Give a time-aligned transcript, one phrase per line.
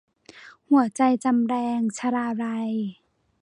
[0.69, 2.71] หัวใจจำแลง- ชลาลัย